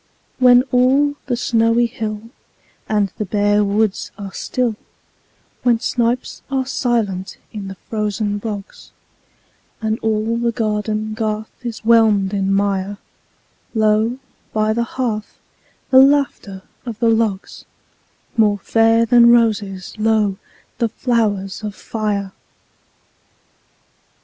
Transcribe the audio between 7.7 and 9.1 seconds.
frozen bogs,